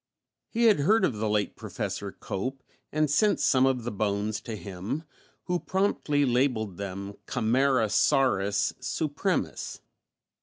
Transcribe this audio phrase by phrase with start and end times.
[0.49, 4.55] He had heard of the late Professor Cope and sent some of the bones to
[4.55, 5.03] him,
[5.43, 9.81] who promptly labelled them Camarasaurus supremus.